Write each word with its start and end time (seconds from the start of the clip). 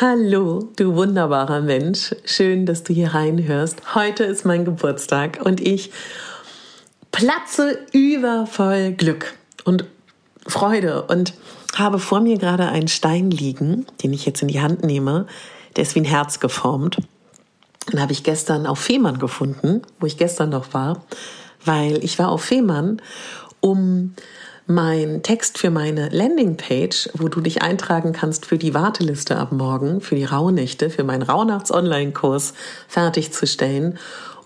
Hallo, 0.00 0.68
du 0.76 0.94
wunderbarer 0.94 1.60
Mensch. 1.60 2.14
Schön, 2.24 2.66
dass 2.66 2.84
du 2.84 2.92
hier 2.92 3.14
reinhörst. 3.14 3.96
Heute 3.96 4.22
ist 4.22 4.44
mein 4.44 4.64
Geburtstag 4.64 5.40
und 5.44 5.60
ich 5.60 5.90
platze 7.10 7.80
über 7.90 8.46
voll 8.46 8.92
Glück 8.92 9.34
und 9.64 9.86
Freude 10.46 11.02
und 11.02 11.34
habe 11.74 11.98
vor 11.98 12.20
mir 12.20 12.38
gerade 12.38 12.68
einen 12.68 12.86
Stein 12.86 13.32
liegen, 13.32 13.86
den 14.00 14.12
ich 14.12 14.24
jetzt 14.24 14.40
in 14.40 14.46
die 14.46 14.60
Hand 14.60 14.84
nehme. 14.84 15.26
Der 15.74 15.82
ist 15.82 15.96
wie 15.96 16.00
ein 16.02 16.04
Herz 16.04 16.38
geformt. 16.38 16.98
Den 17.92 18.00
habe 18.00 18.12
ich 18.12 18.22
gestern 18.22 18.68
auf 18.68 18.78
Fehmarn 18.78 19.18
gefunden, 19.18 19.82
wo 19.98 20.06
ich 20.06 20.16
gestern 20.16 20.50
noch 20.50 20.74
war, 20.74 21.02
weil 21.64 22.04
ich 22.04 22.20
war 22.20 22.28
auf 22.28 22.44
Fehmarn, 22.44 23.02
um 23.58 24.14
mein 24.68 25.22
Text 25.22 25.56
für 25.56 25.70
meine 25.70 26.10
Landingpage, 26.10 27.08
wo 27.14 27.28
du 27.28 27.40
dich 27.40 27.62
eintragen 27.62 28.12
kannst 28.12 28.44
für 28.44 28.58
die 28.58 28.74
Warteliste 28.74 29.38
ab 29.38 29.50
morgen, 29.50 30.02
für 30.02 30.14
die 30.14 30.26
Rauhnächte, 30.26 30.90
für 30.90 31.04
meinen 31.04 31.22
Rauhnachts-Online-Kurs 31.22 32.52
fertigzustellen 32.86 33.98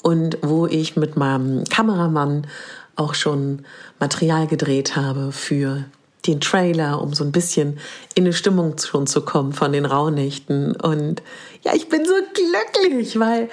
und 0.02 0.38
wo 0.42 0.66
ich 0.66 0.94
mit 0.96 1.16
meinem 1.16 1.64
Kameramann 1.64 2.46
auch 2.94 3.14
schon 3.14 3.64
Material 3.98 4.46
gedreht 4.46 4.94
habe 4.94 5.32
für 5.32 5.84
den 6.24 6.40
Trailer, 6.40 7.02
um 7.02 7.14
so 7.14 7.24
ein 7.24 7.32
bisschen 7.32 7.80
in 8.14 8.22
eine 8.22 8.32
Stimmung 8.32 8.76
schon 8.78 9.08
zu 9.08 9.22
kommen 9.22 9.52
von 9.52 9.72
den 9.72 9.84
Rauhnächten. 9.84 10.76
Und 10.76 11.20
ja, 11.64 11.74
ich 11.74 11.88
bin 11.88 12.04
so 12.04 12.14
glücklich, 12.32 13.18
weil 13.18 13.48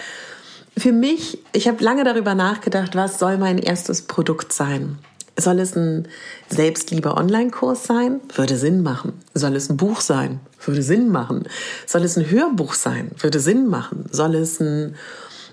für 0.77 0.91
mich, 0.91 1.39
ich 1.51 1.67
habe 1.67 1.83
lange 1.83 2.03
darüber 2.03 2.35
nachgedacht, 2.35 2.95
was 2.95 3.17
soll 3.17 3.39
mein 3.39 3.57
erstes 3.57 4.03
Produkt 4.03 4.53
sein. 4.53 4.99
Soll 5.39 5.59
es 5.59 5.75
ein 5.75 6.07
Selbstliebe-Online-Kurs 6.49 7.83
sein? 7.83 8.19
Würde 8.35 8.57
Sinn 8.57 8.83
machen. 8.83 9.13
Soll 9.33 9.55
es 9.55 9.69
ein 9.69 9.77
Buch 9.77 10.01
sein? 10.01 10.39
Würde 10.65 10.83
Sinn 10.83 11.09
machen. 11.09 11.45
Soll 11.85 12.03
es 12.03 12.17
ein 12.17 12.29
Hörbuch 12.29 12.73
sein? 12.73 13.11
Würde 13.17 13.39
Sinn 13.39 13.67
machen. 13.67 14.05
Soll 14.11 14.35
es 14.35 14.59
ein 14.59 14.95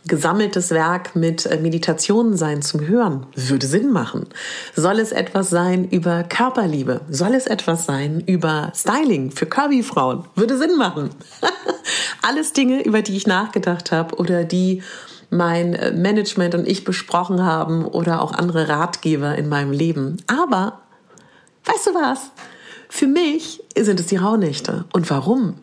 gesammeltes 0.06 0.70
Werk 0.70 1.16
mit 1.16 1.46
äh, 1.46 1.58
Meditationen 1.58 2.36
sein 2.36 2.62
zum 2.62 2.86
Hören? 2.86 3.26
Würde 3.34 3.66
Sinn 3.66 3.92
machen. 3.92 4.26
Soll 4.74 4.98
es 4.98 5.12
etwas 5.12 5.50
sein 5.50 5.88
über 5.88 6.22
Körperliebe? 6.24 7.00
Soll 7.10 7.34
es 7.34 7.46
etwas 7.46 7.86
sein 7.86 8.20
über 8.20 8.72
Styling 8.74 9.30
für 9.30 9.46
Kirby-Frauen? 9.46 10.24
Würde 10.34 10.58
Sinn 10.58 10.76
machen. 10.76 11.10
Alles 12.22 12.52
Dinge, 12.52 12.82
über 12.82 13.02
die 13.02 13.16
ich 13.16 13.26
nachgedacht 13.26 13.92
habe 13.92 14.16
oder 14.16 14.44
die 14.44 14.82
mein 15.30 15.74
äh, 15.74 15.92
Management 15.92 16.54
und 16.54 16.66
ich 16.66 16.84
besprochen 16.84 17.42
haben 17.42 17.84
oder 17.84 18.22
auch 18.22 18.32
andere 18.32 18.68
Ratgeber 18.68 19.36
in 19.36 19.48
meinem 19.48 19.72
Leben. 19.72 20.18
Aber, 20.26 20.80
weißt 21.64 21.88
du 21.88 21.94
was? 21.94 22.30
Für 22.88 23.06
mich 23.06 23.62
sind 23.76 24.00
es 24.00 24.06
die 24.06 24.16
Rauhnächte. 24.16 24.84
Und 24.92 25.10
warum? 25.10 25.56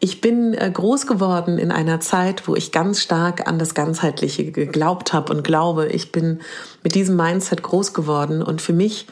Ich 0.00 0.20
bin 0.20 0.54
äh, 0.54 0.70
groß 0.72 1.06
geworden 1.06 1.58
in 1.58 1.72
einer 1.72 2.00
Zeit, 2.00 2.46
wo 2.46 2.54
ich 2.54 2.72
ganz 2.72 3.00
stark 3.00 3.48
an 3.48 3.58
das 3.58 3.74
Ganzheitliche 3.74 4.50
geglaubt 4.50 5.12
habe 5.12 5.32
und 5.32 5.42
glaube. 5.42 5.88
Ich 5.88 6.12
bin 6.12 6.40
mit 6.82 6.94
diesem 6.94 7.16
Mindset 7.16 7.62
groß 7.62 7.94
geworden 7.94 8.42
und 8.42 8.62
für 8.62 8.72
mich 8.72 9.06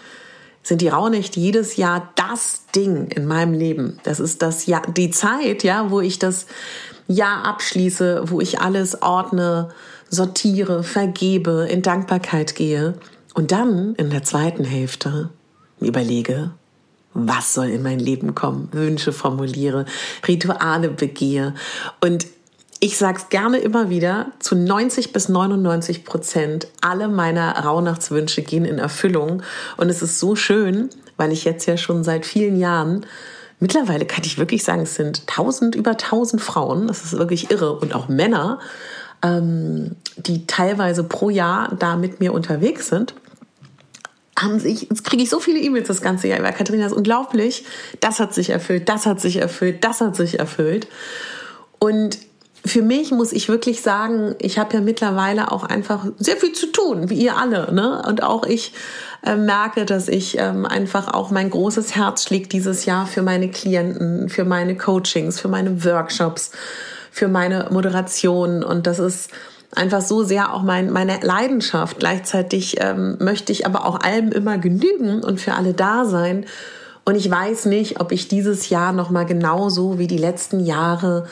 sind 0.63 0.81
die 0.81 0.89
Rauhnächte 0.89 1.39
jedes 1.41 1.77
Jahr 1.77 2.13
das 2.17 2.67
Ding 2.75 3.09
in 3.09 3.27
meinem 3.27 3.53
Leben. 3.53 3.99
Das 4.03 4.21
ist 4.21 4.43
das 4.43 4.67
Jahr, 4.67 4.83
die 4.83 5.11
Zeit, 5.11 5.63
ja, 5.63 5.91
wo 5.91 6.01
ich 6.01 6.19
das 6.19 6.47
Jahr 7.09 7.45
abschließe, 7.45 8.25
wo 8.27 8.41
ich 8.41 8.61
alles 8.61 9.03
ordne, 9.03 9.71
sortiere, 10.09 10.83
vergebe, 10.83 11.67
in 11.71 11.83
Dankbarkeit 11.83 12.55
gehe 12.55 12.95
und 13.35 13.53
dann 13.53 13.95
in 13.97 14.11
der 14.11 14.23
zweiten 14.23 14.65
Hälfte 14.65 15.31
überlege, 15.81 16.51
was 17.15 17.55
soll 17.55 17.67
in 17.67 17.83
mein 17.83 17.99
Leben 17.99 18.35
kommen, 18.35 18.69
Wünsche 18.73 19.13
formuliere, 19.13 19.87
Rituale 20.27 20.91
begehe 20.91 21.55
und 22.01 22.27
ich 22.81 22.99
sage 22.99 23.19
es 23.19 23.29
gerne 23.31 23.59
immer 23.59 23.89
wieder, 23.89 24.33
zu 24.39 24.55
90 24.55 25.13
bis 25.13 25.29
99 25.29 26.05
Prozent 26.05 26.69
alle 26.83 27.09
meiner 27.09 27.53
Rauhnachtswünsche 27.59 28.43
gehen 28.43 28.67
in 28.67 28.79
Erfüllung. 28.79 29.43
Und 29.79 29.89
es 29.89 30.03
ist 30.03 30.19
so 30.19 30.37
schön, 30.37 30.91
weil 31.17 31.33
ich 31.33 31.45
jetzt 31.45 31.65
ja 31.67 31.79
schon 31.79 32.05
seit 32.05 32.27
vielen 32.27 32.59
Jahren 32.59 33.07
Mittlerweile 33.59 34.05
kann 34.05 34.25
ich 34.25 34.39
wirklich 34.39 34.65
sagen, 34.65 34.83
es 34.83 34.97
sind 34.97 35.27
tausend, 35.27 35.75
über 35.75 35.97
tausend 35.97 36.43
Frauen, 36.43 36.89
das 36.89 37.05
ist 37.05 37.19
wirklich 37.19 37.51
irre, 37.51 37.79
und 37.79 37.95
auch 37.95 38.09
Männer, 38.09 38.59
ähm, 39.23 39.97
die 40.17 40.47
teilweise 40.47 41.05
pro 41.05 41.31
Jahr 41.31 41.75
da 41.79 41.97
mit 41.97 42.21
mir 42.21 42.35
unterwegs 42.35 42.89
sind. 42.89 43.15
Haben 44.39 44.61
sich, 44.61 44.83
jetzt 44.83 45.05
kriege 45.05 45.23
ich 45.23 45.31
so 45.31 45.41
viele 45.41 45.59
E-Mails 45.61 45.89
das 45.89 46.03
ganze 46.03 46.29
Jahr 46.29 46.39
über 46.39 46.53
Katharina, 46.53 46.87
ist 46.87 46.93
unglaublich. 46.93 47.65
Das 48.01 48.21
hat 48.21 48.35
sich 48.35 48.51
erfüllt, 48.51 48.91
das 48.91 49.07
hat 49.07 49.21
sich 49.21 49.37
erfüllt, 49.37 49.83
das 49.83 50.03
hat 50.03 50.15
sich 50.15 50.39
erfüllt. 50.39 50.89
Und 51.79 52.19
für 52.67 52.83
mich 52.83 53.11
muss 53.11 53.33
ich 53.33 53.49
wirklich 53.49 53.83
sagen, 53.83 54.35
ich 54.39 54.59
habe 54.59 54.75
ja 54.75 54.81
mittlerweile 54.81 55.53
auch 55.53 55.65
einfach 55.65 56.07
sehr 56.19 56.37
viel 56.37 56.53
zu 56.53 56.67
tun, 56.67 57.11
wie 57.11 57.15
ihr 57.15 57.37
alle. 57.37 57.73
Ne? 57.73 58.03
Und 58.07 58.23
auch 58.23 58.45
ich 58.45 58.73
äh, 59.25 59.37
merke, 59.37 59.85
dass 59.85 60.09
ich 60.09 60.39
ähm, 60.39 60.67
einfach 60.67 61.13
auch 61.13 61.31
mein 61.31 61.51
großes 61.51 61.97
Herz 61.97 62.25
schlägt 62.25 62.53
dieses 62.53 62.85
Jahr 62.85 63.07
für 63.07 63.23
meine 63.23 63.51
Klienten, 63.51 64.29
für 64.29 64.45
meine 64.45 64.77
Coachings, 64.77 65.41
für 65.41 65.49
meine 65.49 65.85
Workshops, 65.85 66.53
für 67.11 67.29
meine 67.29 67.69
Moderation. 67.71 68.63
Und 68.63 68.87
das 68.87 68.99
ist 68.99 69.31
einfach 69.73 70.01
so 70.01 70.23
sehr 70.23 70.55
auch 70.55 70.63
mein, 70.63 70.91
meine 70.91 71.19
Leidenschaft. 71.21 71.99
Gleichzeitig 71.99 72.77
ähm, 72.81 73.17
möchte 73.21 73.53
ich 73.53 73.67
aber 73.67 73.87
auch 73.87 74.01
allem 74.01 74.33
immer 74.33 74.59
genügen 74.59 75.23
und 75.23 75.41
für 75.41 75.55
alle 75.55 75.75
da 75.75 76.05
sein. 76.05 76.47
Und 77.05 77.15
ich 77.15 77.31
weiß 77.31 77.67
nicht, 77.67 78.01
ob 78.01 78.13
ich 78.13 78.29
dieses 78.29 78.69
Jahr 78.69 78.93
noch 78.93 79.11
mal 79.11 79.25
genauso 79.25 79.99
wie 79.99 80.09
die 80.09 80.19
letzten 80.19 80.61
Jahre 80.61 81.27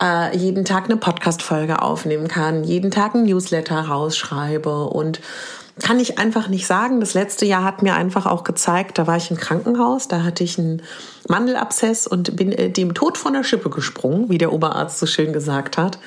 äh, 0.00 0.36
jeden 0.36 0.64
Tag 0.64 0.84
eine 0.84 0.96
Podcast-Folge 0.96 1.82
aufnehmen 1.82 2.28
kann, 2.28 2.64
jeden 2.64 2.90
Tag 2.90 3.14
ein 3.14 3.24
Newsletter 3.24 3.80
rausschreibe 3.80 4.84
und 4.86 5.20
kann 5.80 5.98
ich 5.98 6.18
einfach 6.18 6.48
nicht 6.48 6.66
sagen. 6.66 7.00
Das 7.00 7.14
letzte 7.14 7.46
Jahr 7.46 7.64
hat 7.64 7.82
mir 7.82 7.94
einfach 7.94 8.26
auch 8.26 8.44
gezeigt, 8.44 8.98
da 8.98 9.06
war 9.06 9.16
ich 9.16 9.30
im 9.30 9.36
Krankenhaus, 9.36 10.08
da 10.08 10.22
hatte 10.22 10.44
ich 10.44 10.58
einen 10.58 10.82
Mandelabszess 11.28 12.06
und 12.06 12.36
bin 12.36 12.52
äh, 12.52 12.70
dem 12.70 12.94
Tod 12.94 13.18
von 13.18 13.32
der 13.32 13.44
Schippe 13.44 13.70
gesprungen, 13.70 14.28
wie 14.28 14.38
der 14.38 14.52
Oberarzt 14.52 14.98
so 14.98 15.06
schön 15.06 15.32
gesagt 15.32 15.78
hat. 15.78 15.98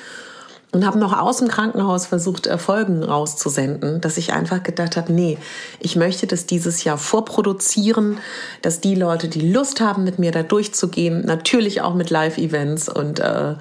Und 0.74 0.84
habe 0.84 0.98
noch 0.98 1.16
aus 1.16 1.38
dem 1.38 1.48
Krankenhaus 1.48 2.06
versucht, 2.06 2.46
Erfolgen 2.46 3.02
rauszusenden, 3.04 4.00
dass 4.00 4.16
ich 4.16 4.32
einfach 4.32 4.62
gedacht 4.62 4.96
habe, 4.96 5.12
nee, 5.12 5.38
ich 5.78 5.94
möchte 5.94 6.26
das 6.26 6.46
dieses 6.46 6.82
Jahr 6.84 6.98
vorproduzieren, 6.98 8.18
dass 8.60 8.80
die 8.80 8.96
Leute, 8.96 9.28
die 9.28 9.52
Lust 9.52 9.80
haben, 9.80 10.02
mit 10.02 10.18
mir 10.18 10.32
da 10.32 10.42
durchzugehen, 10.42 11.24
natürlich 11.24 11.80
auch 11.80 11.94
mit 11.94 12.10
Live-Events 12.10 12.88
und 12.88 13.20
äh, 13.20 13.52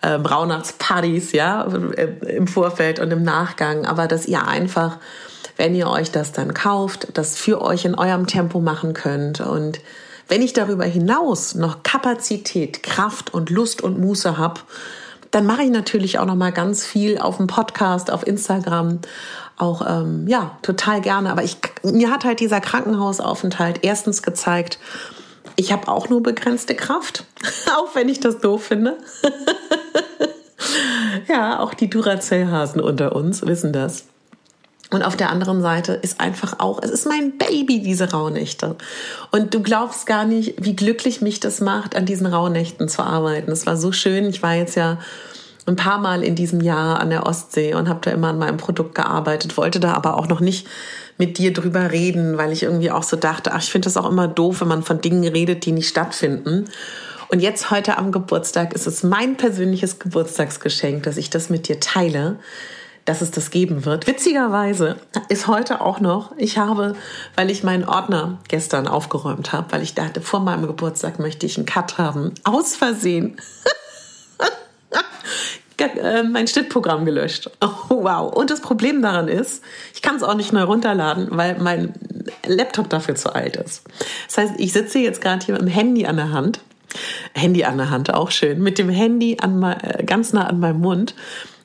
äh, 0.00 0.18
Braunachtspartys, 0.18 1.32
ja, 1.32 1.62
im 1.62 2.46
Vorfeld 2.46 3.00
und 3.00 3.10
im 3.12 3.22
Nachgang, 3.22 3.84
aber 3.86 4.06
dass 4.06 4.26
ihr 4.26 4.46
einfach 4.46 4.98
wenn 5.58 5.74
ihr 5.74 5.88
euch 5.88 6.10
das 6.10 6.32
dann 6.32 6.52
kauft, 6.52 7.08
das 7.14 7.38
für 7.38 7.62
euch 7.62 7.86
in 7.86 7.94
eurem 7.94 8.26
Tempo 8.26 8.60
machen 8.60 8.92
könnt 8.92 9.40
und 9.40 9.80
wenn 10.28 10.42
ich 10.42 10.52
darüber 10.52 10.84
hinaus 10.84 11.54
noch 11.54 11.82
Kapazität, 11.82 12.82
Kraft 12.82 13.32
und 13.32 13.48
Lust 13.48 13.80
und 13.80 13.98
Muße 13.98 14.36
habe, 14.36 14.60
dann 15.36 15.44
mache 15.44 15.64
ich 15.64 15.70
natürlich 15.70 16.18
auch 16.18 16.24
noch 16.24 16.34
mal 16.34 16.50
ganz 16.50 16.86
viel 16.86 17.18
auf 17.18 17.36
dem 17.36 17.46
Podcast, 17.46 18.10
auf 18.10 18.26
Instagram, 18.26 19.00
auch 19.58 19.86
ähm, 19.86 20.26
ja 20.26 20.56
total 20.62 21.02
gerne. 21.02 21.30
Aber 21.30 21.42
ich, 21.42 21.58
mir 21.82 22.10
hat 22.10 22.24
halt 22.24 22.40
dieser 22.40 22.62
Krankenhausaufenthalt 22.62 23.80
erstens 23.82 24.22
gezeigt, 24.22 24.78
ich 25.56 25.72
habe 25.72 25.88
auch 25.88 26.08
nur 26.08 26.22
begrenzte 26.22 26.74
Kraft, 26.74 27.26
auch 27.76 27.94
wenn 27.94 28.08
ich 28.08 28.18
das 28.18 28.38
doof 28.38 28.64
finde. 28.64 28.96
ja, 31.28 31.60
auch 31.60 31.74
die 31.74 31.90
Duracell-Hasen 31.90 32.80
unter 32.80 33.14
uns 33.14 33.44
wissen 33.44 33.74
das. 33.74 34.06
Und 34.90 35.02
auf 35.02 35.16
der 35.16 35.30
anderen 35.30 35.62
Seite 35.62 35.94
ist 35.94 36.20
einfach 36.20 36.60
auch, 36.60 36.80
es 36.80 36.90
ist 36.90 37.06
mein 37.06 37.38
Baby, 37.38 37.82
diese 37.82 38.10
Rauhnächte. 38.12 38.76
Und 39.32 39.52
du 39.52 39.60
glaubst 39.60 40.06
gar 40.06 40.24
nicht, 40.24 40.54
wie 40.64 40.76
glücklich 40.76 41.20
mich 41.20 41.40
das 41.40 41.60
macht, 41.60 41.96
an 41.96 42.06
diesen 42.06 42.26
Rauhnächten 42.26 42.88
zu 42.88 43.02
arbeiten. 43.02 43.50
Es 43.50 43.66
war 43.66 43.76
so 43.76 43.90
schön. 43.90 44.26
Ich 44.26 44.42
war 44.42 44.54
jetzt 44.54 44.76
ja 44.76 44.98
ein 45.66 45.76
paar 45.76 45.98
Mal 45.98 46.22
in 46.22 46.36
diesem 46.36 46.60
Jahr 46.60 47.00
an 47.00 47.10
der 47.10 47.26
Ostsee 47.26 47.74
und 47.74 47.88
habe 47.88 48.00
da 48.02 48.12
immer 48.12 48.28
an 48.28 48.38
meinem 48.38 48.56
Produkt 48.56 48.94
gearbeitet, 48.94 49.56
wollte 49.56 49.80
da 49.80 49.94
aber 49.94 50.16
auch 50.16 50.28
noch 50.28 50.40
nicht 50.40 50.68
mit 51.18 51.38
dir 51.38 51.52
drüber 51.52 51.90
reden, 51.90 52.38
weil 52.38 52.52
ich 52.52 52.62
irgendwie 52.62 52.90
auch 52.90 53.02
so 53.02 53.16
dachte, 53.16 53.52
ach, 53.52 53.62
ich 53.62 53.70
finde 53.70 53.86
das 53.86 53.96
auch 53.96 54.08
immer 54.08 54.28
doof, 54.28 54.60
wenn 54.60 54.68
man 54.68 54.84
von 54.84 55.00
Dingen 55.00 55.26
redet, 55.26 55.64
die 55.64 55.72
nicht 55.72 55.88
stattfinden. 55.88 56.66
Und 57.28 57.40
jetzt 57.40 57.72
heute 57.72 57.98
am 57.98 58.12
Geburtstag 58.12 58.72
ist 58.74 58.86
es 58.86 59.02
mein 59.02 59.36
persönliches 59.36 59.98
Geburtstagsgeschenk, 59.98 61.02
dass 61.02 61.16
ich 61.16 61.30
das 61.30 61.50
mit 61.50 61.66
dir 61.66 61.80
teile, 61.80 62.38
dass 63.06 63.22
es 63.22 63.30
das 63.30 63.50
geben 63.50 63.84
wird. 63.84 64.06
Witzigerweise 64.06 64.96
ist 65.28 65.46
heute 65.46 65.80
auch 65.80 66.00
noch, 66.00 66.32
ich 66.36 66.58
habe, 66.58 66.96
weil 67.36 67.50
ich 67.50 67.62
meinen 67.62 67.84
Ordner 67.84 68.38
gestern 68.48 68.88
aufgeräumt 68.88 69.52
habe, 69.52 69.72
weil 69.72 69.82
ich 69.82 69.94
dachte, 69.94 70.20
vor 70.20 70.40
meinem 70.40 70.66
Geburtstag 70.66 71.18
möchte 71.18 71.46
ich 71.46 71.56
einen 71.56 71.66
Cut 71.66 71.96
haben, 71.96 72.34
aus 72.44 72.76
Versehen. 72.76 73.36
Äh, 75.78 76.22
mein 76.22 76.46
Schnittprogramm 76.46 77.04
gelöscht. 77.04 77.50
Oh, 77.60 78.02
wow. 78.02 78.32
Und 78.34 78.50
das 78.50 78.60
Problem 78.60 79.02
daran 79.02 79.28
ist, 79.28 79.62
ich 79.94 80.02
kann 80.02 80.16
es 80.16 80.22
auch 80.22 80.34
nicht 80.34 80.52
neu 80.52 80.62
runterladen, 80.62 81.28
weil 81.30 81.58
mein 81.58 81.92
Laptop 82.46 82.88
dafür 82.88 83.14
zu 83.14 83.34
alt 83.34 83.56
ist. 83.56 83.84
Das 84.26 84.38
heißt, 84.38 84.54
ich 84.58 84.72
sitze 84.72 84.98
jetzt 84.98 85.20
gerade 85.20 85.44
hier 85.44 85.54
mit 85.54 85.62
dem 85.62 85.68
Handy 85.68 86.06
an 86.06 86.16
der 86.16 86.32
Hand. 86.32 86.60
Handy 87.34 87.64
an 87.64 87.76
der 87.76 87.90
Hand, 87.90 88.12
auch 88.12 88.30
schön. 88.30 88.62
Mit 88.62 88.78
dem 88.78 88.88
Handy 88.88 89.36
an, 89.40 89.62
äh, 89.62 90.02
ganz 90.04 90.32
nah 90.32 90.46
an 90.46 90.58
meinem 90.58 90.80
Mund 90.80 91.14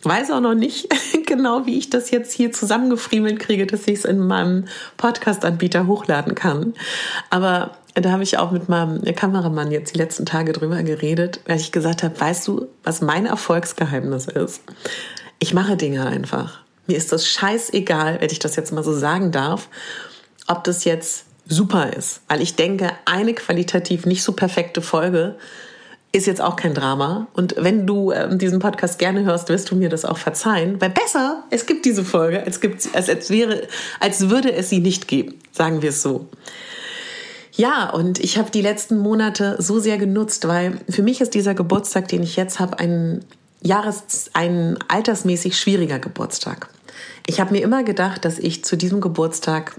weiß 0.04 0.32
auch 0.32 0.40
noch 0.40 0.56
nicht 0.56 0.88
genau, 1.26 1.66
wie 1.66 1.78
ich 1.78 1.90
das 1.90 2.12
jetzt 2.12 2.34
hier 2.34 2.52
zusammengefriemelt 2.52 3.40
kriege, 3.40 3.68
dass 3.68 3.88
ich 3.88 4.00
es 4.00 4.06
in 4.06 4.20
meinem 4.20 4.66
Podcast-Anbieter 4.98 5.88
hochladen 5.88 6.36
kann. 6.36 6.74
Aber 7.30 7.78
da 7.94 8.12
habe 8.12 8.24
ich 8.24 8.38
auch 8.38 8.52
mit 8.52 8.70
meinem 8.70 9.04
Kameramann 9.16 9.72
jetzt 9.72 9.94
die 9.94 9.98
letzten 9.98 10.26
Tage 10.26 10.54
drüber 10.54 10.82
geredet, 10.84 11.42
weil 11.46 11.58
ich 11.58 11.72
gesagt 11.72 12.04
habe, 12.04 12.20
weißt 12.20 12.48
du, 12.48 12.68
was 12.84 13.02
mein 13.02 13.26
Erfolgsgeheimnis 13.26 14.28
ist? 14.28 14.62
Ich 15.40 15.54
mache 15.54 15.76
Dinge 15.76 16.06
einfach. 16.06 16.62
Mir 16.88 16.98
ist 16.98 17.12
das 17.12 17.28
scheißegal, 17.28 18.22
wenn 18.22 18.30
ich 18.30 18.40
das 18.40 18.56
jetzt 18.56 18.72
mal 18.72 18.84
so 18.84 18.94
sagen 18.94 19.32
darf, 19.32 19.70
ob 20.48 20.64
das 20.64 20.84
jetzt 20.84 21.26
super 21.48 21.94
ist. 21.94 22.22
Weil 22.28 22.42
ich 22.42 22.56
denke, 22.56 22.92
eine 23.06 23.34
qualitativ 23.34 24.06
nicht 24.06 24.24
so 24.24 24.32
perfekte 24.34 24.82
Folge 24.82 25.36
ist 26.12 26.28
jetzt 26.28 26.42
auch 26.42 26.56
kein 26.56 26.74
Drama. 26.74 27.28
Und 27.34 27.56
wenn 27.58 27.88
du 27.88 28.12
äh, 28.12 28.36
diesen 28.38 28.60
Podcast 28.60 29.00
gerne 29.00 29.24
hörst, 29.24 29.50
wirst 29.50 29.72
du 29.72 29.76
mir 29.76 29.90
das 29.90 30.06
auch 30.06 30.18
verzeihen. 30.18 30.82
Weil 30.82 30.90
besser, 30.90 31.44
es 31.50 31.66
gibt 31.66 31.86
diese 31.86 32.04
Folge, 32.04 32.44
als, 32.44 32.60
gibt, 32.60 32.88
als, 32.94 33.10
als, 33.10 33.30
wäre, 33.30 33.68
als 34.00 34.30
würde 34.30 34.52
es 34.54 34.70
sie 34.70 34.80
nicht 34.80 35.08
geben. 35.08 35.36
Sagen 35.52 35.82
wir 35.82 35.90
es 35.90 36.02
so. 36.02 36.28
Ja, 37.54 37.90
und 37.90 38.20
ich 38.20 38.38
habe 38.38 38.52
die 38.52 38.62
letzten 38.62 38.98
Monate 38.98 39.56
so 39.60 39.80
sehr 39.80 39.98
genutzt, 39.98 40.48
weil 40.48 40.80
für 40.90 41.04
mich 41.04 41.22
ist 41.22 41.34
dieser 41.34 41.54
Geburtstag, 41.54 42.08
den 42.08 42.24
ich 42.24 42.36
jetzt 42.36 42.60
habe, 42.60 42.80
ein 42.80 43.26
ein 44.34 44.80
altersmäßig 44.88 45.58
schwieriger 45.58 46.00
Geburtstag. 46.00 46.70
Ich 47.28 47.40
habe 47.40 47.52
mir 47.52 47.62
immer 47.62 47.84
gedacht, 47.84 48.26
dass 48.26 48.40
ich 48.40 48.66
zu 48.66 48.76
diesem 48.76 49.02
Geburtstag 49.02 49.76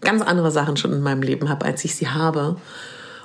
ganz 0.00 0.22
andere 0.22 0.50
Sachen 0.50 0.76
schon 0.76 0.92
in 0.92 1.02
meinem 1.02 1.22
Leben 1.22 1.48
habe, 1.48 1.64
als 1.64 1.84
ich 1.84 1.94
sie 1.94 2.08
habe. 2.08 2.56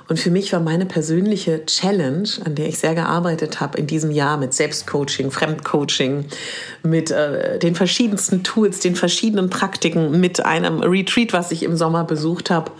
Und 0.08 0.18
für 0.18 0.30
mich 0.30 0.52
war 0.54 0.60
meine 0.60 0.86
persönliche 0.86 1.66
Challenge, 1.66 2.28
an 2.44 2.54
der 2.54 2.66
ich 2.68 2.78
sehr 2.78 2.94
gearbeitet 2.94 3.60
habe 3.60 3.76
in 3.76 3.86
diesem 3.86 4.10
Jahr 4.10 4.38
mit 4.38 4.54
Selbstcoaching, 4.54 5.30
Fremdcoaching, 5.30 6.24
mit 6.82 7.10
äh, 7.10 7.58
den 7.58 7.74
verschiedensten 7.74 8.42
Tools, 8.42 8.80
den 8.80 8.96
verschiedenen 8.96 9.50
Praktiken, 9.50 10.18
mit 10.18 10.44
einem 10.44 10.80
Retreat, 10.80 11.34
was 11.34 11.52
ich 11.52 11.62
im 11.62 11.76
Sommer 11.76 12.04
besucht 12.04 12.50
habe, 12.50 12.72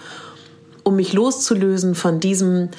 um 0.84 0.96
mich 0.96 1.12
loszulösen 1.12 1.94
von 1.94 2.18
diesem, 2.18 2.70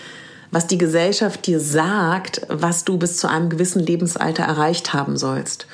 was 0.49 0.65
die 0.65 0.79
Gesellschaft 0.79 1.45
dir 1.45 1.59
sagt, 1.59 2.41
was 2.49 2.85
du 2.85 2.97
bis 2.97 3.17
zu 3.17 3.29
einem 3.29 3.49
gewissen 3.49 3.85
Lebensalter 3.85 4.43
erreicht 4.43 4.93
haben 4.93 5.15
sollst. 5.15 5.67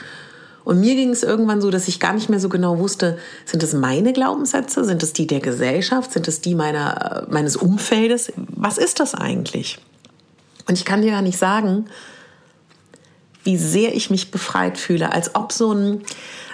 Und 0.66 0.80
mir 0.80 0.96
ging 0.96 1.12
es 1.12 1.24
irgendwann 1.24 1.62
so, 1.62 1.70
dass 1.72 1.88
ich 1.88 2.00
gar 2.00 2.14
nicht 2.14 2.28
mehr 2.28 2.40
so 2.40 2.50
genau 2.50 2.80
wusste, 2.80 3.18
sind 3.46 3.64
es 3.64 3.74
meine 3.74 4.12
Glaubenssätze, 4.12 4.84
sind 4.84 5.04
es 5.04 5.14
die 5.14 5.28
der 5.28 5.40
Gesellschaft, 5.40 6.12
sind 6.12 6.28
es 6.28 6.42
die 6.42 6.56
meiner, 6.56 7.28
meines 7.30 7.56
Umfeldes? 7.56 8.34
Was 8.36 8.78
ist 8.78 9.00
das 9.00 9.14
eigentlich? 9.14 9.78
Und 10.68 10.74
ich 10.74 10.84
kann 10.84 11.04
dir 11.04 11.12
gar 11.12 11.22
nicht 11.22 11.38
sagen, 11.38 11.86
wie 13.44 13.58
sehr 13.58 13.96
ich 13.96 14.10
mich 14.10 14.32
befreit 14.32 14.80
fühle, 14.80 15.14
als 15.14 15.36
ob 15.36 15.52
so 15.52 15.72
ein, 15.72 16.02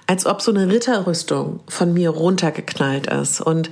als 0.07 0.25
ob 0.25 0.41
so 0.41 0.51
eine 0.51 0.67
Ritterrüstung 0.67 1.61
von 1.69 1.93
mir 1.93 2.09
runtergeknallt 2.09 3.07
ist. 3.07 3.39
Und 3.39 3.71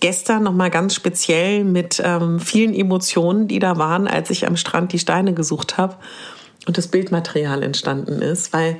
gestern 0.00 0.42
nochmal 0.42 0.70
ganz 0.70 0.94
speziell 0.94 1.62
mit 1.62 2.02
ähm, 2.04 2.40
vielen 2.40 2.74
Emotionen, 2.74 3.46
die 3.46 3.60
da 3.60 3.76
waren, 3.78 4.08
als 4.08 4.30
ich 4.30 4.48
am 4.48 4.56
Strand 4.56 4.92
die 4.92 4.98
Steine 4.98 5.32
gesucht 5.32 5.78
habe 5.78 5.94
und 6.66 6.76
das 6.76 6.88
Bildmaterial 6.88 7.62
entstanden 7.62 8.20
ist, 8.20 8.52
weil 8.52 8.78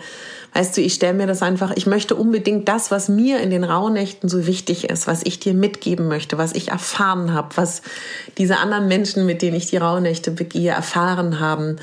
Weißt 0.56 0.74
du, 0.74 0.80
ich 0.80 0.94
stelle 0.94 1.12
mir 1.12 1.26
das 1.26 1.42
einfach, 1.42 1.72
ich 1.76 1.84
möchte 1.84 2.14
unbedingt 2.14 2.66
das, 2.66 2.90
was 2.90 3.10
mir 3.10 3.40
in 3.40 3.50
den 3.50 3.62
Rauhnächten 3.62 4.30
so 4.30 4.46
wichtig 4.46 4.88
ist, 4.88 5.06
was 5.06 5.20
ich 5.22 5.38
dir 5.38 5.52
mitgeben 5.52 6.08
möchte, 6.08 6.38
was 6.38 6.54
ich 6.54 6.68
erfahren 6.68 7.34
habe, 7.34 7.54
was 7.56 7.82
diese 8.38 8.56
anderen 8.56 8.88
Menschen, 8.88 9.26
mit 9.26 9.42
denen 9.42 9.54
ich 9.54 9.66
die 9.66 9.76
Rauhnächte 9.76 10.30
begehe, 10.30 10.70
erfahren 10.70 11.40
haben, 11.40 11.76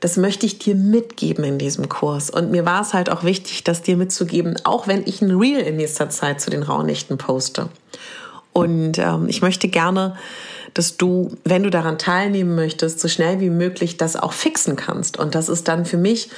das 0.00 0.16
möchte 0.16 0.46
ich 0.46 0.58
dir 0.58 0.74
mitgeben 0.74 1.44
in 1.44 1.58
diesem 1.58 1.88
Kurs. 1.88 2.28
Und 2.28 2.50
mir 2.50 2.66
war 2.66 2.82
es 2.82 2.92
halt 2.92 3.08
auch 3.08 3.22
wichtig, 3.22 3.62
das 3.62 3.82
dir 3.82 3.96
mitzugeben, 3.96 4.56
auch 4.64 4.88
wenn 4.88 5.06
ich 5.06 5.22
ein 5.22 5.30
Reel 5.30 5.60
in 5.60 5.76
nächster 5.76 6.10
Zeit 6.10 6.40
zu 6.40 6.50
den 6.50 6.64
Rauhnächten 6.64 7.18
poste. 7.18 7.68
Und 8.52 8.98
ähm, 8.98 9.28
ich 9.28 9.42
möchte 9.42 9.68
gerne, 9.68 10.16
dass 10.74 10.96
du, 10.96 11.36
wenn 11.44 11.62
du 11.62 11.70
daran 11.70 11.98
teilnehmen 11.98 12.56
möchtest, 12.56 12.98
so 12.98 13.06
schnell 13.06 13.38
wie 13.38 13.50
möglich 13.50 13.96
das 13.96 14.16
auch 14.16 14.32
fixen 14.32 14.74
kannst. 14.74 15.20
Und 15.20 15.36
das 15.36 15.48
ist 15.48 15.68
dann 15.68 15.84
für 15.84 15.98
mich 15.98 16.30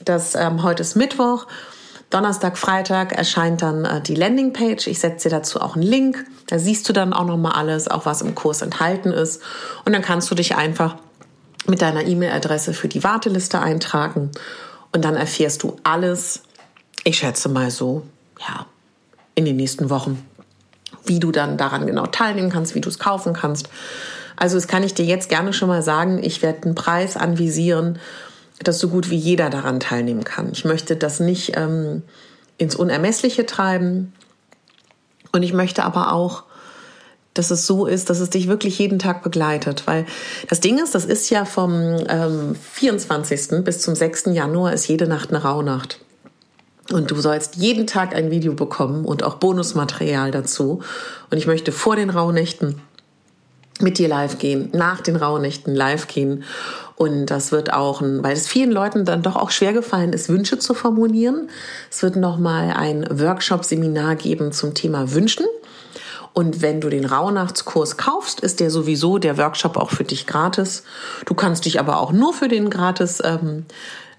dass 0.00 0.34
ähm, 0.34 0.62
heute 0.62 0.82
ist 0.82 0.96
Mittwoch. 0.96 1.46
Donnerstag, 2.12 2.58
Freitag 2.58 3.12
erscheint 3.12 3.62
dann 3.62 3.84
äh, 3.86 4.00
die 4.02 4.14
Landingpage. 4.14 4.86
Ich 4.86 5.00
setze 5.00 5.28
dir 5.28 5.36
dazu 5.36 5.60
auch 5.60 5.76
einen 5.76 5.82
Link. 5.82 6.24
Da 6.46 6.58
siehst 6.58 6.86
du 6.88 6.92
dann 6.92 7.14
auch 7.14 7.24
nochmal 7.24 7.52
alles, 7.52 7.88
auch 7.88 8.04
was 8.04 8.20
im 8.20 8.34
Kurs 8.34 8.60
enthalten 8.60 9.12
ist. 9.12 9.40
Und 9.86 9.92
dann 9.92 10.02
kannst 10.02 10.30
du 10.30 10.34
dich 10.34 10.54
einfach 10.54 10.96
mit 11.66 11.80
deiner 11.80 12.04
E-Mail-Adresse 12.04 12.74
für 12.74 12.88
die 12.88 13.02
Warteliste 13.02 13.60
eintragen. 13.60 14.30
Und 14.92 15.04
dann 15.04 15.16
erfährst 15.16 15.62
du 15.62 15.76
alles, 15.84 16.42
ich 17.04 17.18
schätze 17.18 17.48
mal 17.48 17.70
so, 17.70 18.02
ja, 18.40 18.66
in 19.34 19.46
den 19.46 19.56
nächsten 19.56 19.88
Wochen, 19.88 20.22
wie 21.06 21.18
du 21.18 21.32
dann 21.32 21.56
daran 21.56 21.86
genau 21.86 22.06
teilnehmen 22.06 22.50
kannst, 22.50 22.74
wie 22.74 22.82
du 22.82 22.90
es 22.90 22.98
kaufen 22.98 23.32
kannst. 23.32 23.70
Also 24.36 24.56
das 24.56 24.68
kann 24.68 24.82
ich 24.82 24.92
dir 24.92 25.06
jetzt 25.06 25.30
gerne 25.30 25.54
schon 25.54 25.68
mal 25.68 25.82
sagen. 25.82 26.22
Ich 26.22 26.42
werde 26.42 26.64
einen 26.64 26.74
Preis 26.74 27.16
anvisieren 27.16 27.98
dass 28.64 28.78
so 28.78 28.88
gut 28.88 29.10
wie 29.10 29.16
jeder 29.16 29.50
daran 29.50 29.80
teilnehmen 29.80 30.24
kann. 30.24 30.50
Ich 30.52 30.64
möchte 30.64 30.96
das 30.96 31.20
nicht 31.20 31.56
ähm, 31.56 32.02
ins 32.58 32.76
Unermessliche 32.76 33.46
treiben 33.46 34.12
und 35.32 35.42
ich 35.42 35.52
möchte 35.52 35.84
aber 35.84 36.12
auch, 36.12 36.44
dass 37.34 37.50
es 37.50 37.66
so 37.66 37.86
ist, 37.86 38.10
dass 38.10 38.20
es 38.20 38.30
dich 38.30 38.46
wirklich 38.46 38.78
jeden 38.78 38.98
Tag 38.98 39.22
begleitet. 39.22 39.86
Weil 39.86 40.04
das 40.48 40.60
Ding 40.60 40.78
ist, 40.78 40.94
das 40.94 41.06
ist 41.06 41.30
ja 41.30 41.44
vom 41.44 41.72
ähm, 42.08 42.54
24. 42.54 43.64
bis 43.64 43.80
zum 43.80 43.94
6. 43.94 44.24
Januar 44.26 44.74
ist 44.74 44.86
jede 44.86 45.06
Nacht 45.06 45.30
eine 45.30 45.42
Rauhnacht. 45.42 45.98
Und 46.90 47.10
du 47.10 47.20
sollst 47.20 47.56
jeden 47.56 47.86
Tag 47.86 48.14
ein 48.14 48.30
Video 48.30 48.52
bekommen 48.52 49.06
und 49.06 49.22
auch 49.22 49.36
Bonusmaterial 49.36 50.30
dazu. 50.30 50.82
Und 51.30 51.38
ich 51.38 51.46
möchte 51.46 51.72
vor 51.72 51.96
den 51.96 52.10
Rauhnächten 52.10 52.82
mit 53.80 53.98
dir 53.98 54.08
live 54.08 54.38
gehen, 54.38 54.68
nach 54.72 55.00
den 55.00 55.16
Rauhnächten 55.16 55.74
live 55.74 56.06
gehen 56.08 56.44
und 56.96 57.26
das 57.26 57.52
wird 57.52 57.72
auch, 57.72 58.00
ein, 58.00 58.22
weil 58.22 58.34
es 58.34 58.46
vielen 58.46 58.70
Leuten 58.70 59.04
dann 59.04 59.22
doch 59.22 59.36
auch 59.36 59.50
schwer 59.50 59.72
gefallen 59.72 60.12
ist, 60.12 60.28
Wünsche 60.28 60.58
zu 60.58 60.74
formulieren. 60.74 61.48
Es 61.90 62.02
wird 62.02 62.16
nochmal 62.16 62.74
ein 62.76 63.06
Workshop-Seminar 63.10 64.16
geben 64.16 64.52
zum 64.52 64.74
Thema 64.74 65.12
Wünschen. 65.12 65.46
Und 66.34 66.62
wenn 66.62 66.80
du 66.80 66.88
den 66.88 67.04
Rauhnachtskurs 67.04 67.98
kaufst, 67.98 68.40
ist 68.40 68.60
der 68.60 68.70
sowieso 68.70 69.18
der 69.18 69.36
Workshop 69.36 69.76
auch 69.76 69.90
für 69.90 70.04
dich 70.04 70.26
gratis. 70.26 70.84
Du 71.26 71.34
kannst 71.34 71.66
dich 71.66 71.78
aber 71.78 72.00
auch 72.00 72.12
nur 72.12 72.32
für 72.32 72.48
den 72.48 72.70
gratis, 72.70 73.20
ähm, 73.22 73.66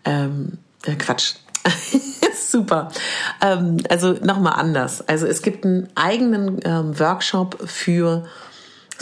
ähm, 0.05 0.59
äh, 0.83 0.95
Quatsch, 0.95 1.35
Super. 2.35 2.89
Ähm, 3.41 3.77
also 3.89 4.13
nochmal 4.21 4.53
anders. 4.59 5.07
Also 5.07 5.25
es 5.25 5.41
gibt 5.41 5.65
einen 5.65 5.89
eigenen 5.95 6.59
ähm, 6.63 6.99
Workshop 6.99 7.57
für 7.65 8.25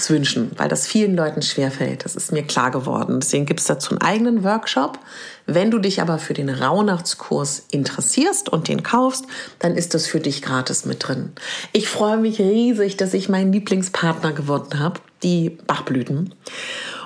wünschen, 0.09 0.51
weil 0.57 0.69
das 0.69 0.87
vielen 0.87 1.15
Leuten 1.15 1.41
schwerfällt. 1.41 2.05
Das 2.05 2.15
ist 2.15 2.31
mir 2.31 2.43
klar 2.43 2.71
geworden. 2.71 3.19
Deswegen 3.19 3.45
gibt 3.45 3.59
es 3.59 3.67
dazu 3.67 3.91
einen 3.91 4.01
eigenen 4.01 4.43
Workshop. 4.43 4.99
Wenn 5.45 5.71
du 5.71 5.79
dich 5.79 6.01
aber 6.01 6.17
für 6.17 6.33
den 6.33 6.49
Rauhnachtskurs 6.49 7.65
interessierst 7.71 8.49
und 8.49 8.67
den 8.67 8.83
kaufst, 8.83 9.25
dann 9.59 9.75
ist 9.75 9.93
das 9.93 10.07
für 10.07 10.19
dich 10.19 10.41
gratis 10.41 10.85
mit 10.85 11.07
drin. 11.07 11.33
Ich 11.73 11.87
freue 11.89 12.17
mich 12.17 12.39
riesig, 12.39 12.97
dass 12.97 13.13
ich 13.13 13.29
meinen 13.29 13.51
Lieblingspartner 13.51 14.31
gewonnen 14.33 14.79
habe, 14.79 14.99
die 15.23 15.49
Bachblüten. 15.49 16.33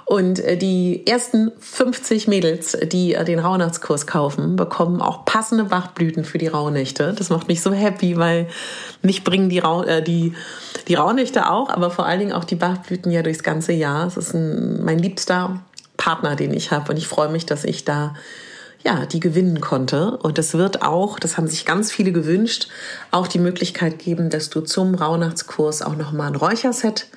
Und 0.06 0.40
äh, 0.40 0.56
die 0.56 1.06
ersten 1.08 1.52
50 1.60 2.28
Mädels, 2.28 2.78
die 2.92 3.16
äh, 3.16 3.26
den 3.26 3.40
Rauhnachtskurs 3.40 4.06
kaufen, 4.06 4.56
bekommen 4.56 5.02
auch 5.02 5.26
passende 5.26 5.66
Bachblüten 5.66 6.24
für 6.24 6.38
die 6.38 6.48
Rauhnächte. 6.48 7.14
Das 7.18 7.32
macht 7.32 7.48
mich 7.48 7.62
so 7.62 7.74
happy, 7.74 8.16
weil 8.18 8.48
mich 9.02 9.24
bringen 9.24 9.50
die, 9.50 9.60
Rau 9.60 9.84
äh, 9.84 10.04
die, 10.04 10.34
die 10.88 10.94
Rauhnächte 10.94 11.50
auch, 11.50 11.70
aber 11.70 11.90
vor 11.90 12.06
allen 12.06 12.20
Dingen 12.20 12.34
auch 12.34 12.44
die 12.44 12.56
Bachblüten 12.56 13.12
ja 13.12 13.24
durchs 13.24 13.42
ganze 13.42 13.74
Jahr. 13.74 14.06
Es 14.06 14.16
ist 14.16 14.36
ein, 14.36 14.84
mein 14.84 15.00
liebster 15.00 15.60
Partner, 15.98 16.36
den 16.36 16.54
ich 16.54 16.70
habe. 16.70 16.92
Und 16.92 16.98
ich 16.98 17.08
freue 17.08 17.30
mich, 17.30 17.48
dass 17.48 17.64
ich 17.64 17.84
da 17.84 18.14
ja, 18.84 19.08
die 19.08 19.20
gewinnen 19.20 19.60
konnte. 19.60 20.18
Und 20.18 20.38
es 20.38 20.54
wird 20.54 20.84
auch, 20.84 21.18
das 21.18 21.38
haben 21.38 21.48
sich 21.48 21.66
ganz 21.66 21.92
viele 21.92 22.12
gewünscht, 22.12 22.68
auch 23.10 23.28
die 23.28 23.40
Möglichkeit 23.40 23.98
geben, 23.98 24.30
dass 24.30 24.52
du 24.52 24.62
zum 24.62 24.94
Rauhnachtskurs 24.94 25.82
auch 25.82 25.96
nochmal 25.96 26.28
ein 26.28 26.36
Räucherset 26.36 27.08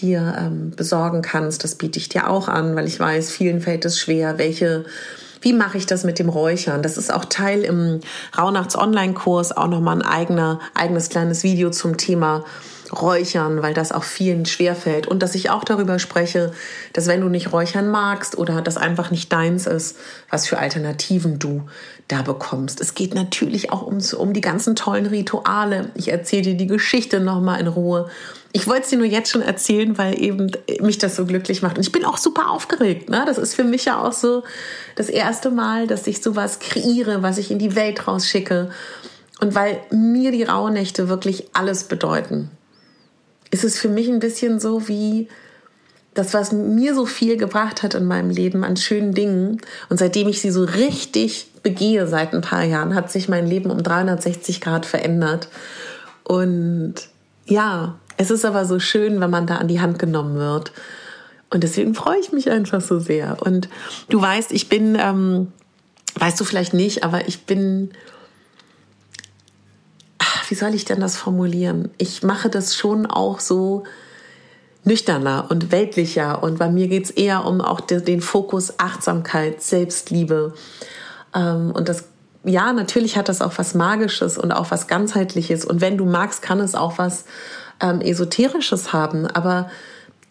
dir 0.00 0.36
ähm, 0.38 0.72
besorgen 0.74 1.22
kannst. 1.22 1.64
Das 1.64 1.74
biete 1.74 1.98
ich 1.98 2.08
dir 2.08 2.28
auch 2.28 2.48
an, 2.48 2.76
weil 2.76 2.86
ich 2.86 2.98
weiß, 2.98 3.30
vielen 3.30 3.60
fällt 3.60 3.84
es 3.84 3.98
schwer, 3.98 4.38
welche 4.38 4.84
wie 5.40 5.52
mache 5.52 5.78
ich 5.78 5.86
das 5.86 6.02
mit 6.02 6.18
dem 6.18 6.28
Räuchern? 6.28 6.82
Das 6.82 6.96
ist 6.96 7.12
auch 7.12 7.24
Teil 7.24 7.62
im 7.62 8.00
Rauhnachts 8.36 8.76
Online-Kurs, 8.76 9.56
auch 9.56 9.68
nochmal 9.68 9.96
ein 9.96 10.02
eigener, 10.02 10.58
eigenes 10.74 11.10
kleines 11.10 11.44
Video 11.44 11.70
zum 11.70 11.96
Thema 11.96 12.44
Räuchern, 12.92 13.62
weil 13.62 13.74
das 13.74 13.92
auch 13.92 14.04
vielen 14.04 14.46
schwerfällt. 14.46 15.06
Und 15.06 15.22
dass 15.22 15.34
ich 15.34 15.50
auch 15.50 15.64
darüber 15.64 15.98
spreche, 15.98 16.52
dass 16.92 17.06
wenn 17.06 17.20
du 17.20 17.28
nicht 17.28 17.52
räuchern 17.52 17.88
magst 17.88 18.36
oder 18.38 18.62
das 18.62 18.76
einfach 18.76 19.10
nicht 19.10 19.32
deins 19.32 19.66
ist, 19.66 19.96
was 20.30 20.46
für 20.46 20.58
Alternativen 20.58 21.38
du 21.38 21.66
da 22.08 22.22
bekommst. 22.22 22.80
Es 22.80 22.94
geht 22.94 23.14
natürlich 23.14 23.70
auch 23.70 23.86
ums, 23.86 24.14
um 24.14 24.32
die 24.32 24.40
ganzen 24.40 24.74
tollen 24.74 25.06
Rituale. 25.06 25.90
Ich 25.94 26.08
erzähle 26.08 26.42
dir 26.42 26.54
die 26.56 26.66
Geschichte 26.66 27.20
nochmal 27.20 27.60
in 27.60 27.66
Ruhe. 27.66 28.08
Ich 28.52 28.66
wollte 28.66 28.84
es 28.84 28.88
dir 28.88 28.98
nur 28.98 29.06
jetzt 29.06 29.30
schon 29.30 29.42
erzählen, 29.42 29.98
weil 29.98 30.18
eben 30.20 30.50
mich 30.80 30.96
das 30.96 31.16
so 31.16 31.26
glücklich 31.26 31.60
macht. 31.60 31.76
Und 31.76 31.82
ich 31.84 31.92
bin 31.92 32.06
auch 32.06 32.16
super 32.16 32.50
aufgeregt. 32.50 33.10
Ne? 33.10 33.24
Das 33.26 33.36
ist 33.36 33.54
für 33.54 33.64
mich 33.64 33.84
ja 33.84 34.02
auch 34.02 34.12
so 34.12 34.42
das 34.96 35.10
erste 35.10 35.50
Mal, 35.50 35.86
dass 35.86 36.06
ich 36.06 36.22
sowas 36.22 36.58
kreiere, 36.58 37.22
was 37.22 37.36
ich 37.36 37.50
in 37.50 37.58
die 37.58 37.74
Welt 37.74 38.08
rausschicke. 38.08 38.70
Und 39.40 39.54
weil 39.54 39.78
mir 39.90 40.32
die 40.32 40.42
Rauhnächte 40.42 41.08
wirklich 41.08 41.48
alles 41.52 41.84
bedeuten 41.84 42.50
ist 43.50 43.64
es 43.64 43.78
für 43.78 43.88
mich 43.88 44.08
ein 44.08 44.20
bisschen 44.20 44.60
so 44.60 44.88
wie 44.88 45.28
das, 46.14 46.34
was 46.34 46.52
mir 46.52 46.94
so 46.94 47.06
viel 47.06 47.36
gebracht 47.36 47.82
hat 47.82 47.94
in 47.94 48.04
meinem 48.04 48.30
Leben 48.30 48.64
an 48.64 48.76
schönen 48.76 49.14
Dingen. 49.14 49.60
Und 49.88 49.98
seitdem 49.98 50.28
ich 50.28 50.40
sie 50.40 50.50
so 50.50 50.64
richtig 50.64 51.50
begehe 51.62 52.06
seit 52.06 52.34
ein 52.34 52.40
paar 52.40 52.64
Jahren, 52.64 52.94
hat 52.94 53.10
sich 53.10 53.28
mein 53.28 53.46
Leben 53.46 53.70
um 53.70 53.82
360 53.82 54.60
Grad 54.60 54.84
verändert. 54.84 55.48
Und 56.24 56.94
ja, 57.46 57.98
es 58.16 58.30
ist 58.30 58.44
aber 58.44 58.64
so 58.64 58.80
schön, 58.80 59.20
wenn 59.20 59.30
man 59.30 59.46
da 59.46 59.56
an 59.56 59.68
die 59.68 59.80
Hand 59.80 59.98
genommen 59.98 60.36
wird. 60.36 60.72
Und 61.50 61.62
deswegen 61.62 61.94
freue 61.94 62.18
ich 62.18 62.32
mich 62.32 62.50
einfach 62.50 62.80
so 62.80 62.98
sehr. 62.98 63.36
Und 63.40 63.68
du 64.08 64.20
weißt, 64.20 64.52
ich 64.52 64.68
bin, 64.68 64.98
ähm, 65.00 65.52
weißt 66.16 66.38
du 66.38 66.44
vielleicht 66.44 66.74
nicht, 66.74 67.04
aber 67.04 67.28
ich 67.28 67.44
bin 67.46 67.90
wie 70.48 70.54
soll 70.54 70.74
ich 70.74 70.84
denn 70.84 71.00
das 71.00 71.16
formulieren? 71.16 71.90
Ich 71.98 72.22
mache 72.22 72.48
das 72.48 72.74
schon 72.74 73.06
auch 73.06 73.40
so 73.40 73.84
nüchterner 74.84 75.46
und 75.50 75.70
weltlicher 75.70 76.42
und 76.42 76.58
bei 76.58 76.70
mir 76.70 76.88
geht 76.88 77.04
es 77.04 77.10
eher 77.10 77.44
um 77.44 77.60
auch 77.60 77.80
den 77.80 78.20
Fokus 78.20 78.78
Achtsamkeit, 78.78 79.62
Selbstliebe 79.62 80.54
ähm, 81.34 81.72
und 81.72 81.88
das 81.88 82.04
ja, 82.44 82.72
natürlich 82.72 83.16
hat 83.16 83.28
das 83.28 83.42
auch 83.42 83.52
was 83.56 83.74
Magisches 83.74 84.38
und 84.38 84.52
auch 84.52 84.70
was 84.70 84.86
Ganzheitliches. 84.86 85.64
Und 85.64 85.80
wenn 85.80 85.98
du 85.98 86.06
magst, 86.06 86.40
kann 86.40 86.60
es 86.60 86.74
auch 86.74 86.96
was 86.96 87.24
ähm, 87.80 88.00
Esoterisches 88.00 88.92
haben. 88.92 89.26
Aber 89.26 89.68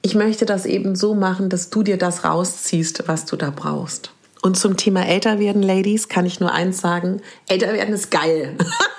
ich 0.01 0.15
möchte 0.15 0.45
das 0.45 0.65
eben 0.65 0.95
so 0.95 1.13
machen, 1.13 1.49
dass 1.49 1.69
du 1.69 1.83
dir 1.83 1.97
das 1.97 2.23
rausziehst, 2.23 3.03
was 3.07 3.25
du 3.25 3.35
da 3.35 3.51
brauchst. 3.55 4.11
Und 4.41 4.57
zum 4.57 4.77
Thema 4.77 5.05
älter 5.05 5.39
werden, 5.39 5.61
Ladies, 5.61 6.07
kann 6.07 6.25
ich 6.25 6.39
nur 6.39 6.53
eins 6.53 6.79
sagen. 6.79 7.21
Älter 7.47 7.73
werden 7.73 7.93
ist 7.93 8.09
geil. 8.11 8.57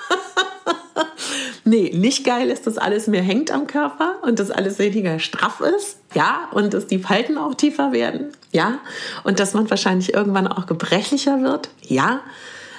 Nee, 1.69 1.93
nicht 1.95 2.25
geil 2.25 2.49
ist, 2.49 2.67
dass 2.67 2.79
alles 2.79 3.09
mehr 3.09 3.23
hängt 3.23 3.51
am 3.51 3.67
Körper 3.67 4.15
und 4.23 4.39
dass 4.39 4.51
alles 4.51 4.79
weniger 4.79 5.19
straff 5.19 5.61
ist. 5.61 5.99
Ja, 6.15 6.49
und 6.53 6.73
dass 6.73 6.87
die 6.87 6.99
Falten 6.99 7.37
auch 7.37 7.55
tiefer 7.55 7.93
werden. 7.93 8.29
Ja, 8.53 8.79
und 9.25 9.39
dass 9.39 9.53
man 9.53 9.69
wahrscheinlich 9.69 10.15
irgendwann 10.15 10.47
auch 10.47 10.65
gebrechlicher 10.65 11.43
wird. 11.43 11.69
Ja, 11.83 12.21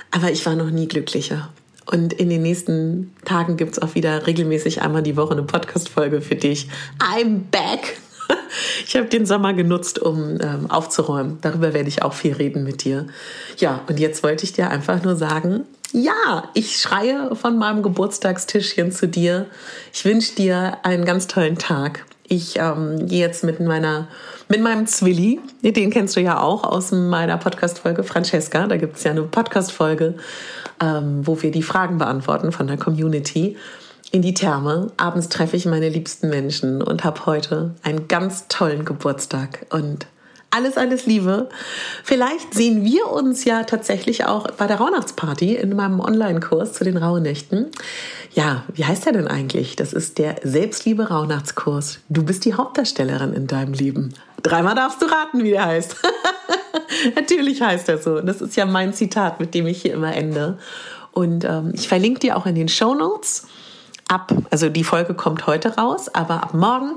aber 0.10 0.32
ich 0.32 0.44
war 0.48 0.56
noch 0.56 0.72
nie 0.72 0.88
glücklicher. 0.88 1.50
Und 1.86 2.14
in 2.14 2.32
den 2.32 2.42
nächsten 2.42 3.14
Tagen 3.26 3.58
gibt 3.58 3.74
es 3.74 3.80
auch 3.80 3.94
wieder 3.94 4.26
regelmäßig 4.26 4.82
einmal 4.82 5.04
die 5.04 5.18
Woche 5.18 5.34
eine 5.34 5.44
Podcast-Folge 5.44 6.22
für 6.22 6.36
dich. 6.36 6.68
I'm 7.00 7.42
back. 7.52 7.98
Ich 8.86 8.96
habe 8.96 9.08
den 9.08 9.28
Sommer 9.28 9.54
genutzt, 9.54 10.00
um 10.00 10.38
ähm, 10.42 10.70
aufzuräumen. 10.70 11.38
Darüber 11.42 11.74
werde 11.74 11.90
ich 11.90 12.02
auch 12.02 12.14
viel 12.14 12.34
reden 12.34 12.64
mit 12.64 12.84
dir. 12.84 13.08
Ja, 13.58 13.82
und 13.88 14.00
jetzt 14.00 14.24
wollte 14.24 14.44
ich 14.44 14.54
dir 14.54 14.70
einfach 14.70 15.04
nur 15.04 15.16
sagen, 15.16 15.66
ja, 15.94 16.50
ich 16.54 16.78
schreie 16.78 17.36
von 17.36 17.58
meinem 17.58 17.84
Geburtstagstischchen 17.84 18.92
zu 18.92 19.08
dir. 19.08 19.48
Ich 19.94 20.06
wünsche 20.06 20.36
dir 20.36 20.78
einen 20.84 21.06
ganz 21.06 21.28
tollen 21.28 21.58
Tag. 21.58 22.06
Ich 22.28 22.58
ähm, 22.58 23.08
gehe 23.08 23.20
jetzt 23.20 23.44
mit 23.44 23.60
meiner, 23.60 24.08
mit 24.50 24.62
meinem 24.62 24.86
Zwilli, 24.86 25.40
den 25.64 25.90
kennst 25.90 26.16
du 26.16 26.22
ja 26.22 26.40
auch 26.40 26.64
aus 26.64 26.92
meiner 26.92 27.38
Podcast-Folge 27.38 28.04
Francesca. 28.04 28.68
Da 28.68 28.78
gibt 28.78 28.98
es 28.98 29.04
ja 29.04 29.12
eine 29.12 29.24
Podcast-Folge, 29.24 30.16
ähm, 30.80 31.26
wo 31.26 31.42
wir 31.42 31.50
die 31.50 31.64
Fragen 31.64 31.98
beantworten 31.98 32.52
von 32.52 32.68
der 32.68 32.78
Community 32.78 33.58
in 34.12 34.22
die 34.22 34.36
Therme. 34.36 34.92
Abends 34.98 35.30
treffe 35.30 35.58
ich 35.58 35.66
meine 35.66 35.90
liebsten 35.90 36.30
Menschen 36.30 36.84
und 36.84 37.04
habe 37.04 37.26
heute 37.26 37.74
einen 37.82 38.08
ganz 38.08 38.48
tollen 38.48 38.86
Geburtstag 38.86 39.66
und 39.72 40.06
alles, 40.52 40.78
alles 40.78 41.06
Liebe. 41.06 41.50
Vielleicht 42.04 42.54
sehen 42.54 42.84
wir 42.84 43.08
uns 43.08 43.46
ja 43.46 43.64
tatsächlich 43.64 44.26
auch 44.26 44.50
bei 44.52 44.68
der 44.68 44.78
Rauhnachtsparty 44.78 45.56
in 45.56 45.76
meinem 45.76 46.00
Online-Kurs 46.00 46.74
zu 46.74 46.84
den 46.84 46.98
Rauhnächten. 46.98 47.68
Ja, 48.34 48.64
wie 48.74 48.86
heißt 48.86 49.06
der 49.06 49.14
denn 49.14 49.28
eigentlich? 49.28 49.76
Das 49.76 49.94
ist 49.94 50.18
der 50.18 50.36
Selbstliebe 50.44 51.10
Rauhnachtskurs. 51.10 52.00
Du 52.10 52.24
bist 52.24 52.46
die 52.46 52.54
Hauptdarstellerin 52.54 53.34
in 53.34 53.48
deinem 53.48 53.74
Leben. 53.74 54.14
Dreimal 54.42 54.76
darfst 54.76 55.02
du 55.02 55.06
raten, 55.06 55.44
wie 55.44 55.52
der 55.52 55.66
heißt. 55.66 55.96
Natürlich 57.16 57.62
heißt 57.62 57.90
er 57.90 57.98
so. 57.98 58.22
Das 58.22 58.42
ist 58.42 58.56
ja 58.56 58.66
mein 58.66 58.94
Zitat, 58.94 59.40
mit 59.40 59.54
dem 59.54 59.68
ich 59.68 59.82
hier 59.82 59.94
immer 59.94 60.16
ende. 60.16 60.58
Und 61.12 61.44
ähm, 61.44 61.72
ich 61.74 61.88
verlinke 61.88 62.20
dir 62.20 62.38
auch 62.38 62.46
in 62.46 62.56
den 62.56 62.70
Show 62.70 62.96
Notes 62.96 63.48
ab, 64.10 64.34
also 64.50 64.70
die 64.70 64.84
Folge 64.84 65.14
kommt 65.14 65.48
heute 65.48 65.76
raus, 65.76 66.10
aber 66.10 66.44
ab 66.44 66.54
morgen 66.54 66.96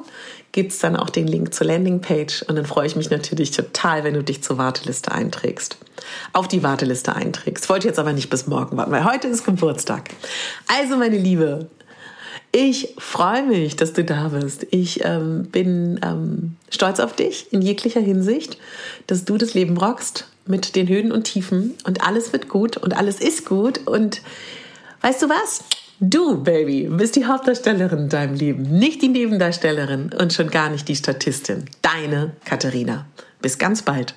gibt 0.53 0.73
es 0.73 0.79
dann 0.79 0.97
auch 0.97 1.11
den 1.11 1.27
Link 1.27 1.53
zur 1.55 1.67
Landingpage 1.67 2.43
und 2.43 2.57
dann 2.57 2.67
freue 2.67 2.87
ich 2.87 2.95
mich 2.95 3.11
natürlich 3.11 3.51
total, 3.51 4.05
wenn 4.05 4.15
du 4.15 4.23
dich 4.23 4.43
zur 4.43 4.59
Warteliste 4.59 5.11
einträgst. 5.11 5.79
Auf 6.33 6.47
die 6.47 6.63
Warteliste 6.63 7.17
einträgst. 7.17 7.69
Wollte 7.69 7.89
jetzt 7.89 7.99
aber 7.99 8.13
nicht 8.13 8.29
bis 8.29 8.47
morgen 8.47 8.77
warten, 8.77 8.93
weil 8.93 9.05
heute 9.05 9.29
ist 9.29 9.45
Geburtstag. 9.45 10.11
Also 10.69 10.97
meine 10.97 11.17
Liebe, 11.17 11.69
ich 12.53 12.95
freue 12.99 13.45
mich, 13.45 13.77
dass 13.77 13.95
du 13.95 14.05
da 14.05 14.29
bist. 14.29 14.67
Ich 14.71 15.03
ähm, 15.05 15.45
bin 15.45 15.99
ähm, 16.05 16.57
stolz 16.69 17.01
auf 17.01 17.17
dich 17.17 17.51
in 17.51 17.63
jeglicher 17.63 18.01
Hinsicht, 18.01 18.59
dass 19.07 19.25
du 19.25 19.39
das 19.39 19.55
Leben 19.55 19.79
rockst 19.79 20.29
mit 20.45 20.77
den 20.77 20.87
Höhen 20.87 21.13
und 21.13 21.25
Tiefen 21.25 21.75
und 21.85 22.07
alles 22.07 22.33
wird 22.35 22.51
gut 22.51 22.77
und 22.77 22.95
alles 22.95 23.21
ist 23.21 23.47
gut 23.47 23.87
und 23.87 24.21
weißt 25.01 25.23
du 25.23 25.31
was? 25.31 25.65
Du, 26.05 26.43
Baby, 26.43 26.89
bist 26.91 27.15
die 27.15 27.27
Hauptdarstellerin 27.27 28.01
in 28.01 28.09
deinem 28.09 28.35
Leben, 28.35 28.63
nicht 28.65 29.03
die 29.03 29.09
Nebendarstellerin 29.09 30.11
und 30.13 30.33
schon 30.33 30.51
gar 30.51 30.69
nicht 30.69 30.89
die 30.89 30.97
Statistin. 30.97 31.67
Deine 31.81 32.33
Katharina. 32.45 33.07
Bis 33.41 33.57
ganz 33.57 33.83
bald. 33.83 34.17